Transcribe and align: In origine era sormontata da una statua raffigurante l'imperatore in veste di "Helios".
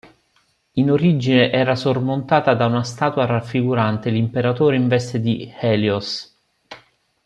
In 0.77 0.89
origine 0.89 1.51
era 1.51 1.75
sormontata 1.75 2.55
da 2.55 2.65
una 2.65 2.81
statua 2.83 3.27
raffigurante 3.27 4.09
l'imperatore 4.09 4.75
in 4.75 4.87
veste 4.87 5.21
di 5.21 5.53
"Helios". 5.59 6.35